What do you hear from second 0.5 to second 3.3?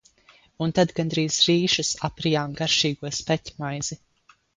Un tad gandrīz rīšus aprijām garšīgo